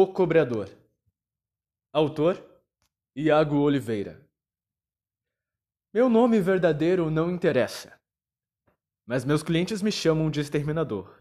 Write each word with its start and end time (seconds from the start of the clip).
O 0.00 0.06
Cobrador. 0.06 0.70
Autor: 1.92 2.40
Iago 3.16 3.56
Oliveira. 3.56 4.24
Meu 5.92 6.08
nome 6.08 6.40
verdadeiro 6.40 7.10
não 7.10 7.28
interessa, 7.28 7.98
mas 9.04 9.24
meus 9.24 9.42
clientes 9.42 9.82
me 9.82 9.90
chamam 9.90 10.30
de 10.30 10.38
exterminador. 10.38 11.20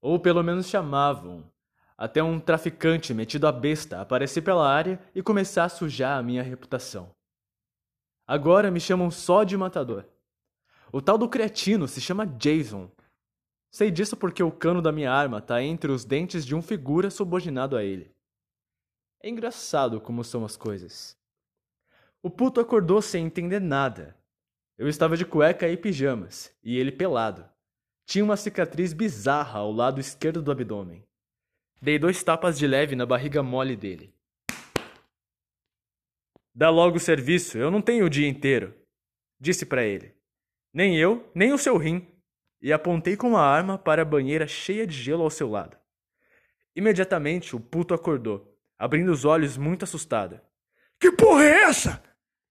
Ou 0.00 0.20
pelo 0.20 0.40
menos 0.40 0.68
chamavam, 0.68 1.50
até 1.98 2.22
um 2.22 2.38
traficante 2.38 3.12
metido 3.12 3.44
a 3.44 3.50
besta 3.50 4.00
aparecer 4.00 4.42
pela 4.42 4.72
área 4.72 5.00
e 5.12 5.20
começar 5.20 5.64
a 5.64 5.68
sujar 5.68 6.16
a 6.16 6.22
minha 6.22 6.44
reputação. 6.44 7.12
Agora 8.24 8.70
me 8.70 8.78
chamam 8.78 9.10
só 9.10 9.42
de 9.42 9.56
matador. 9.56 10.04
O 10.92 11.02
tal 11.02 11.18
do 11.18 11.28
cretino 11.28 11.88
se 11.88 12.00
chama 12.00 12.24
Jason 12.24 12.88
Sei 13.74 13.90
disso 13.90 14.16
porque 14.16 14.40
o 14.40 14.52
cano 14.52 14.80
da 14.80 14.92
minha 14.92 15.10
arma 15.10 15.40
tá 15.40 15.60
entre 15.60 15.90
os 15.90 16.04
dentes 16.04 16.46
de 16.46 16.54
um 16.54 16.62
figura 16.62 17.10
subordinado 17.10 17.76
a 17.76 17.82
ele. 17.82 18.08
É 19.20 19.28
engraçado 19.28 20.00
como 20.00 20.22
são 20.22 20.44
as 20.44 20.56
coisas. 20.56 21.18
O 22.22 22.30
puto 22.30 22.60
acordou 22.60 23.02
sem 23.02 23.26
entender 23.26 23.60
nada. 23.60 24.16
Eu 24.78 24.86
estava 24.86 25.16
de 25.16 25.24
cueca 25.24 25.68
e 25.68 25.76
pijamas, 25.76 26.56
e 26.62 26.78
ele 26.78 26.92
pelado. 26.92 27.44
Tinha 28.06 28.24
uma 28.24 28.36
cicatriz 28.36 28.92
bizarra 28.92 29.58
ao 29.58 29.72
lado 29.72 30.00
esquerdo 30.00 30.40
do 30.40 30.52
abdômen. 30.52 31.04
Dei 31.82 31.98
dois 31.98 32.22
tapas 32.22 32.56
de 32.56 32.68
leve 32.68 32.94
na 32.94 33.04
barriga 33.04 33.42
mole 33.42 33.74
dele. 33.74 34.14
Dá 36.54 36.70
logo 36.70 36.98
o 36.98 37.00
serviço, 37.00 37.58
eu 37.58 37.72
não 37.72 37.82
tenho 37.82 38.06
o 38.06 38.10
dia 38.10 38.28
inteiro, 38.28 38.72
disse 39.40 39.66
para 39.66 39.82
ele. 39.82 40.14
Nem 40.72 40.96
eu, 40.96 41.28
nem 41.34 41.52
o 41.52 41.58
seu 41.58 41.76
rim 41.76 42.13
e 42.64 42.72
apontei 42.72 43.14
com 43.14 43.36
a 43.36 43.42
arma 43.42 43.76
para 43.76 44.00
a 44.00 44.06
banheira 44.06 44.46
cheia 44.48 44.86
de 44.86 44.96
gelo 44.96 45.22
ao 45.22 45.28
seu 45.28 45.50
lado. 45.50 45.76
Imediatamente 46.74 47.54
o 47.54 47.60
puto 47.60 47.92
acordou, 47.92 48.56
abrindo 48.78 49.12
os 49.12 49.26
olhos 49.26 49.58
muito 49.58 49.82
assustado. 49.82 50.40
Que 50.98 51.12
porra 51.12 51.44
é 51.44 51.64
essa? 51.64 52.02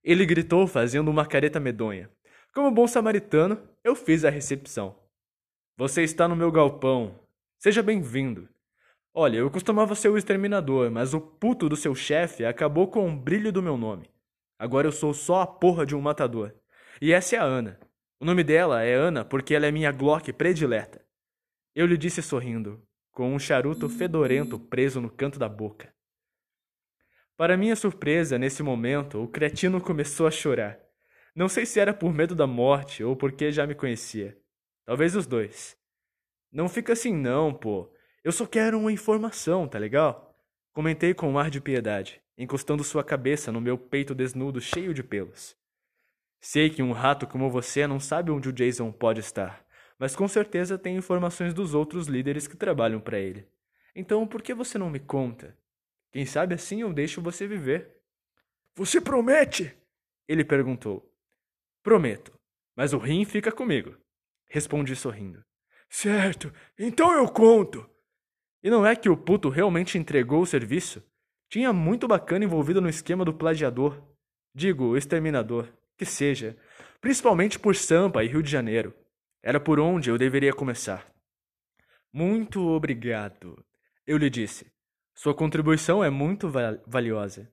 Ele 0.04 0.24
gritou, 0.24 0.68
fazendo 0.68 1.10
uma 1.10 1.26
careta 1.26 1.60
medonha. 1.60 2.12
Como 2.54 2.70
bom 2.70 2.86
samaritano, 2.86 3.60
eu 3.84 3.96
fiz 3.96 4.24
a 4.24 4.30
recepção. 4.30 4.96
Você 5.76 6.04
está 6.04 6.28
no 6.28 6.36
meu 6.36 6.52
galpão. 6.52 7.20
Seja 7.58 7.82
bem-vindo. 7.82 8.48
Olha, 9.16 9.38
eu 9.38 9.50
costumava 9.50 9.96
ser 9.96 10.10
o 10.10 10.18
exterminador, 10.18 10.92
mas 10.92 11.16
o 11.16 11.20
puto 11.20 11.68
do 11.68 11.76
seu 11.76 11.96
chefe 11.96 12.46
acabou 12.46 12.88
com 12.88 13.10
o 13.10 13.18
brilho 13.18 13.52
do 13.52 13.64
meu 13.64 13.78
nome. 13.78 14.12
Agora 14.60 14.88
eu 14.88 14.92
sou 14.92 15.12
só 15.12 15.42
a 15.42 15.48
porra 15.48 15.88
de 15.88 15.96
um 15.96 16.02
matador. 16.02 16.54
E 17.02 17.12
essa 17.12 17.36
é 17.36 17.40
a 17.40 17.44
Ana. 17.44 17.80
O 18.24 18.26
nome 18.26 18.42
dela 18.42 18.82
é 18.82 18.94
Ana 18.94 19.26
porque 19.26 19.54
ela 19.54 19.66
é 19.66 19.72
minha 19.72 19.92
Glock 19.92 20.32
predileta. 20.32 21.06
Eu 21.76 21.86
lhe 21.86 21.98
disse 21.98 22.22
sorrindo, 22.22 22.82
com 23.12 23.36
um 23.36 23.38
charuto 23.38 23.90
fedorento 23.90 24.58
preso 24.58 25.02
no 25.02 25.10
canto 25.10 25.38
da 25.38 25.50
boca. 25.50 25.94
Para 27.36 27.58
minha 27.58 27.76
surpresa, 27.76 28.40
nesse 28.40 28.64
momento, 28.64 29.22
o 29.22 29.28
cretino 29.28 29.82
começou 29.82 30.26
a 30.26 30.32
chorar. 30.32 30.80
Não 31.36 31.50
sei 31.50 31.66
se 31.66 31.82
era 31.82 31.94
por 31.94 32.14
medo 32.14 32.34
da 32.34 32.48
morte 32.48 33.04
ou 33.04 33.14
porque 33.14 33.52
já 33.52 33.68
me 33.68 33.76
conhecia. 33.76 34.38
Talvez 34.86 35.18
os 35.18 35.28
dois. 35.28 35.76
Não 36.50 36.70
fica 36.70 36.94
assim 36.94 37.14
não, 37.14 37.54
pô. 37.54 37.94
Eu 38.24 38.32
só 38.32 38.46
quero 38.46 38.80
uma 38.80 38.94
informação, 38.94 39.68
tá 39.68 39.78
legal? 39.78 40.34
Comentei 40.72 41.14
com 41.14 41.30
um 41.30 41.38
ar 41.38 41.50
de 41.50 41.60
piedade, 41.60 42.22
encostando 42.38 42.86
sua 42.86 43.04
cabeça 43.04 43.52
no 43.52 43.60
meu 43.60 43.78
peito 43.78 44.16
desnudo 44.16 44.62
cheio 44.62 44.94
de 44.94 45.04
pelos. 45.04 45.62
Sei 46.46 46.70
que 46.70 46.84
um 46.84 46.92
rato 46.92 47.26
como 47.26 47.50
você 47.50 47.88
não 47.88 48.02
sabe 48.02 48.30
onde 48.30 48.50
o 48.50 48.52
Jason 48.52 48.92
pode 48.92 49.22
estar, 49.22 49.66
mas 49.98 50.14
com 50.14 50.28
certeza 50.28 50.78
tem 50.78 50.98
informações 50.98 51.54
dos 51.54 51.74
outros 51.74 52.08
líderes 52.08 52.50
que 52.50 52.58
trabalham 52.58 53.00
para 53.00 53.18
ele. 53.18 53.48
Então 53.96 54.28
por 54.28 54.42
que 54.42 54.54
você 54.54 54.78
não 54.78 54.90
me 54.90 55.00
conta? 55.00 55.58
Quem 56.12 56.26
sabe 56.26 56.54
assim 56.54 56.82
eu 56.82 56.92
deixo 56.92 57.22
você 57.22 57.48
viver. 57.48 57.96
Você 58.76 59.00
promete? 59.00 59.74
Ele 60.28 60.44
perguntou. 60.44 61.10
Prometo, 61.82 62.38
mas 62.76 62.92
o 62.92 62.98
rim 62.98 63.24
fica 63.24 63.50
comigo. 63.50 63.96
Respondi 64.50 64.98
sorrindo. 64.98 65.42
Certo, 65.90 66.54
então 66.78 67.14
eu 67.14 67.26
conto. 67.30 67.90
E 68.62 68.70
não 68.70 68.86
é 68.86 68.98
que 68.98 69.08
o 69.08 69.16
puto 69.16 69.48
realmente 69.48 69.98
entregou 69.98 70.42
o 70.42 70.46
serviço? 70.46 71.02
Tinha 71.48 71.72
muito 71.72 72.06
bacana 72.06 72.44
envolvido 72.44 72.82
no 72.82 72.90
esquema 72.90 73.24
do 73.24 73.34
plagiador. 73.34 74.04
Digo, 74.54 74.88
o 74.88 74.98
exterminador 74.98 75.72
que 76.04 76.06
seja, 76.06 76.58
principalmente 77.00 77.58
por 77.58 77.74
Sampa 77.78 78.26
e 78.26 78.28
Rio 78.28 78.44
de 78.44 78.52
Janeiro. 78.52 78.94
Era 79.42 79.58
por 79.58 79.80
onde 79.80 80.10
eu 80.10 80.18
deveria 80.18 80.52
começar. 80.52 81.10
Muito 82.12 82.62
obrigado, 82.62 83.66
eu 84.06 84.18
lhe 84.18 84.30
disse. 84.30 84.70
Sua 85.16 85.34
contribuição 85.34 86.04
é 86.04 86.10
muito 86.10 86.52
valiosa. 86.86 87.50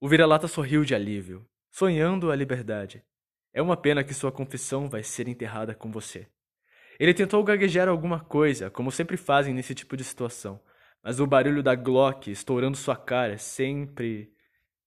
O 0.00 0.08
vira-lata 0.08 0.48
sorriu 0.48 0.84
de 0.84 0.96
alívio, 0.96 1.48
sonhando 1.70 2.32
a 2.32 2.34
liberdade. 2.36 3.04
É 3.54 3.62
uma 3.62 3.76
pena 3.76 4.02
que 4.02 4.12
sua 4.14 4.32
confissão 4.32 4.88
vai 4.88 5.04
ser 5.04 5.28
enterrada 5.28 5.76
com 5.76 5.92
você. 5.92 6.26
Ele 6.98 7.14
tentou 7.14 7.44
gaguejar 7.44 7.88
alguma 7.88 8.18
coisa, 8.18 8.68
como 8.68 8.90
sempre 8.90 9.16
fazem 9.16 9.54
nesse 9.54 9.76
tipo 9.76 9.96
de 9.96 10.02
situação, 10.02 10.60
mas 11.04 11.20
o 11.20 11.26
barulho 11.26 11.62
da 11.62 11.76
Glock 11.76 12.30
estourando 12.30 12.76
sua 12.76 12.96
cara 12.96 13.38
sempre 13.38 14.32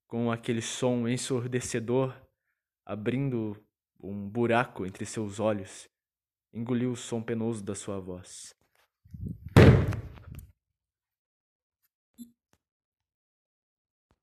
com 0.06 0.32
aquele 0.32 0.62
som 0.62 1.08
ensurdecedor, 1.08 2.25
abrindo 2.86 3.58
um 4.00 4.30
buraco 4.30 4.86
entre 4.86 5.06
seus 5.06 5.40
olhos, 5.40 5.90
engoliu 6.54 6.92
o 6.92 6.96
som 6.96 7.22
penoso 7.22 7.64
da 7.64 7.74
sua 7.74 8.00
voz. 8.00 8.56